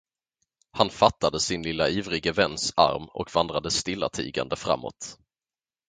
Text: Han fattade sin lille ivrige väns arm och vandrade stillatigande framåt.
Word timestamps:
Han 0.71 0.89
fattade 0.89 1.39
sin 1.39 1.63
lille 1.63 1.89
ivrige 1.89 2.31
väns 2.31 2.73
arm 2.77 3.07
och 3.13 3.31
vandrade 3.35 3.71
stillatigande 3.71 4.55
framåt. 4.55 5.17